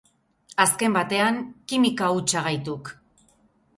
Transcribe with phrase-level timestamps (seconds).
[0.65, 1.37] Azken batean,
[1.73, 2.95] kimika hutsa gaituk.